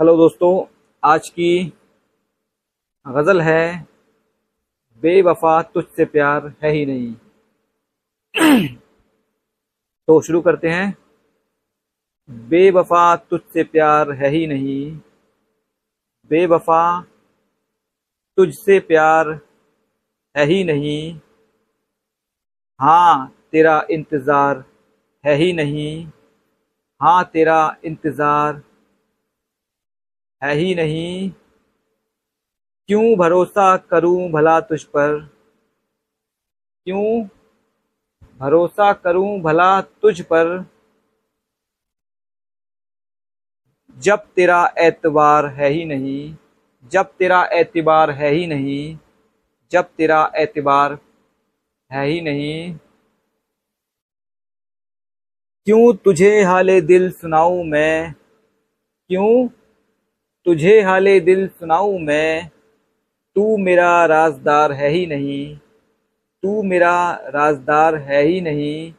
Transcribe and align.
Hello 0.00 0.16
दोस्तों, 0.16 0.66
आज 1.02 1.28
की 1.28 1.72
गज़ल 3.06 3.40
है, 3.40 3.86
बेवफा 5.02 5.62
तुझसे 5.62 6.04
प्यार 6.04 6.54
है 6.64 6.70
ही 6.70 6.86
नहीं। 6.86 7.14
तो 10.08 10.20
शुरू 10.20 10.40
करते 10.40 10.68
हैं। 10.68 10.96
बेवफा 12.30 13.16
तुझसे 13.16 13.64
प्यार 13.64 14.12
है 14.12 14.28
ही 14.28 14.46
नहीं। 14.46 14.96
बेवफा 16.30 17.00
तुझसे 18.36 18.80
प्यार 18.80 19.40
है 20.36 20.44
ही 20.44 20.64
नहीं। 20.64 21.20
हाँ 22.80 23.34
तेरा 23.52 23.86
इंतज़ार 23.90 24.64
है 25.24 25.34
ही 25.34 25.52
नहीं। 25.52 26.06
हाँ 27.00 27.24
तेरा 27.24 27.76
इंतज़ार 27.84 28.62
है 30.44 30.54
ही 30.54 30.74
नहीं। 30.74 31.30
क्यों 32.86 33.16
भरोसा 33.16 33.76
करूँ 33.76 34.30
भला 34.30 34.60
तुझ 34.60 34.82
पर? 34.82 35.20
क्यों 36.84 37.24
भरोसा 38.38 38.92
करूँ 38.92 39.40
भला 39.40 39.80
तुझ 39.80 40.20
पर? 40.20 40.66
जब 43.98 44.16
तेरा 44.16 44.74
एतबार 44.78 45.46
है 45.46 45.68
ही 45.68 45.84
नहीं, 45.84 46.36
जब 46.88 47.02
तेरा 47.02 47.44
एतबार 47.44 48.10
है 48.10 48.28
ही 48.28 48.46
नहीं, 48.46 48.98
जब 49.70 49.82
तेरा 49.82 50.32
एतबार 50.36 50.98
है 51.92 52.06
ही 52.06 52.20
नहीं। 52.20 52.78
क्यों 55.64 55.94
तुझे 55.94 56.42
हाले 56.42 56.80
दिल 56.80 57.12
सुनाऊं 57.12 57.64
मैं? 57.64 58.14
क्यों 59.08 59.48
तुझे 60.46 60.80
हाले 60.80 61.20
दिल 61.20 61.46
सुनाऊं 61.48 61.98
मैं, 61.98 62.50
तू 63.36 63.56
मेरा 63.56 64.04
राजदार 64.06 64.72
है 64.72 64.88
ही 64.88 65.06
नहीं, 65.06 65.56
तू 66.42 66.62
मेरा 66.62 67.12
राजदार 67.28 67.94
है 67.96 68.22
ही 68.22 68.40
नहीं, 68.40 68.92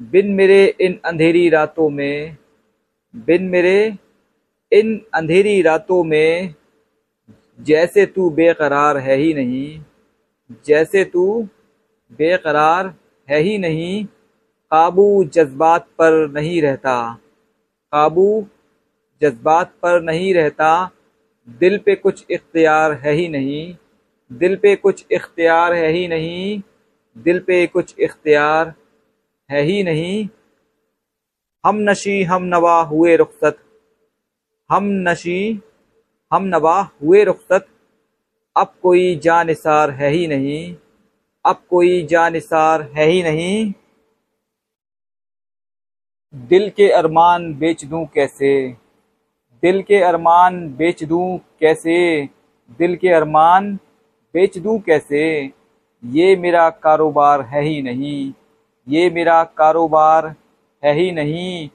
बिन 0.00 0.32
मेरे 0.32 0.64
इन 0.80 0.98
अंधेरी 1.04 1.48
रातों 1.48 1.88
में, 1.90 2.36
बिन 3.16 3.42
मेरे 3.42 3.94
इन 4.72 5.00
अंधेरी 5.14 5.62
रातों 5.62 6.04
में, 6.04 6.54
जैसे 7.60 8.06
तू 8.06 8.30
बेकरार 8.30 8.96
है 8.96 9.16
ही 9.16 9.34
नहीं, 9.34 9.80
जैसे 10.66 11.04
तू 11.04 11.42
बेकरार 12.12 12.94
है 13.28 13.38
ही 13.38 13.58
नहीं, 13.58 14.04
काबू 14.72 15.24
जज्बात 15.24 15.86
पर 15.98 16.28
नहीं 16.30 16.62
रहता, 16.62 17.18
काबू 17.92 18.26
जज्बात 19.24 19.74
पर 19.82 20.00
नहीं 20.02 20.34
रहता, 20.34 20.90
दिल 21.48 21.78
पे 21.78 21.94
कुछ 21.94 22.24
इख्तियार 22.30 22.92
है 22.92 23.12
ही 23.12 23.28
नहीं। 23.28 23.76
दिल 24.30 24.56
पे 24.56 24.76
कुछ 24.76 25.04
इख्तियार 25.10 25.72
है 25.72 25.88
ही 25.88 26.06
नहीं, 26.08 26.62
दिल 27.16 27.38
पे 27.40 27.66
कुछ 27.66 27.94
इख्तियार 27.98 28.74
है 29.50 29.62
ही 29.62 29.82
नहीं। 29.82 30.28
हम 31.64 31.76
नशी, 31.80 32.22
हम 32.22 32.42
नवा 32.44 32.80
हुए 32.82 33.16
रुखसत। 33.16 33.58
हम 34.70 34.84
नशी, 35.08 35.60
हम 36.32 36.44
नवा 36.44 36.80
हुए 37.02 37.24
रुखसत। 37.24 37.66
अब 38.56 38.74
कोई 38.82 39.16
जानिसार 39.16 39.90
है 39.90 40.10
ही 40.10 40.26
नहीं, 40.26 40.76
अब 41.44 41.62
कोई 41.70 42.02
जानिसार 42.06 42.82
है 42.82 43.04
ही 43.04 43.22
नहीं। 43.22 43.72
दिल 46.34 46.70
के 46.70 46.90
अरमान 46.90 47.54
बेच 47.54 47.84
दूँ 47.84 48.06
कैसे? 48.06 48.83
दिल 49.64 49.82
के 49.82 50.00
अरमान 50.02 50.68
बेच 50.74 51.04
दूँ 51.04 51.38
कैसे? 51.38 52.28
दिल 52.78 52.96
के 52.96 53.08
अरमान 53.08 53.76
बेच 54.34 54.58
दूँ 54.58 54.78
कैसे? 54.80 55.50
ये 56.04 56.36
मेरा 56.36 56.70
कारोबार 56.70 57.40
है 57.42 57.62
ही 57.62 57.82
नहीं। 57.82 58.32
ये 58.88 59.10
मेरा 59.10 59.44
कारोबार 59.44 60.34
है 60.84 60.92
ही 60.92 61.12
नहीं। 61.12 61.68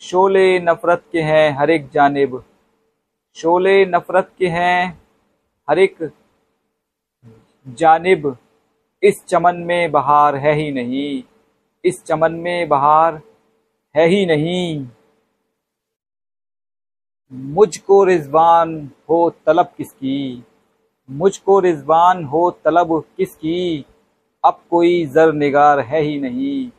शोले 0.00 0.58
नफ़रत 0.58 1.02
के 1.12 1.20
हैं 1.20 1.50
हर 1.58 1.70
एक 1.70 1.88
जानब। 1.90 2.44
शोले 3.34 3.84
नफ़रत 3.86 4.30
के 4.38 4.46
हैं 4.46 5.02
हर 5.70 5.78
एक 5.78 6.12
जानब। 7.68 8.36
इस 9.02 9.26
चमन 9.26 9.56
में 9.56 9.90
बहार 9.90 10.36
है 10.36 10.52
ही 10.52 10.72
नहीं। 10.72 11.22
इस 11.84 12.04
चमन 12.04 12.32
में 12.32 12.68
बहार 12.68 13.20
है 13.96 14.06
ही 14.06 14.26
नहीं। 14.26 14.86
मुझको 17.32 18.04
रिजवान 18.04 18.90
हो 19.10 19.34
तलब 19.46 19.72
किसकी? 19.76 20.44
मुझको 21.10 21.60
रिजवान 21.60 22.24
हो 22.24 22.50
तलब 22.50 23.04
किसकी? 23.16 23.86
अब 24.44 24.60
कोई 24.70 25.06
जर 25.06 25.32
निगार 25.32 25.80
है 25.80 26.00
ही 26.00 26.20
नहीं। 26.20 26.70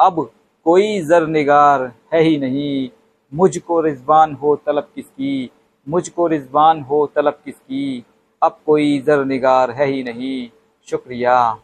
अब 0.00 0.30
कोई 0.64 1.00
जर 1.00 1.26
निगार 1.26 1.92
है 2.14 2.20
ही 2.22 2.38
नहीं। 2.38 2.88
मुझको 3.34 3.80
रिजवान 3.80 4.32
हो 4.32 4.56
तलब 4.56 4.88
किसकी? 4.94 5.50
मुझको 5.88 6.26
रिजवान 6.26 6.80
हो 6.80 7.06
तलब 7.06 7.38
किसकी? 7.44 8.04
अब 8.42 8.58
कोई 8.66 8.98
जर 8.98 9.24
निगार 9.24 9.70
है 9.70 9.86
ही 9.86 10.02
नहीं। 10.02 10.50
शुक्रिया। 10.90 11.58